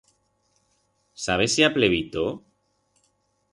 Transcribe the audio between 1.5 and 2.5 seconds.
si ha plevito?